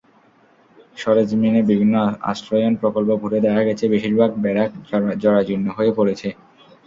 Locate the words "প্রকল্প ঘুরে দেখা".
2.81-3.61